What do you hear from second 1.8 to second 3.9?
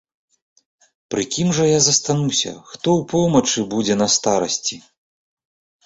застануся, хто ў помачы